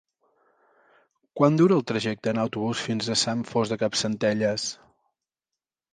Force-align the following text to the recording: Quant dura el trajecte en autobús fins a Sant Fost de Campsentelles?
Quant 1.41 1.59
dura 1.59 1.77
el 1.81 1.85
trajecte 1.93 2.33
en 2.33 2.41
autobús 2.45 2.83
fins 2.89 3.13
a 3.17 3.21
Sant 3.27 3.47
Fost 3.53 3.75
de 3.75 3.81
Campsentelles? 3.85 4.67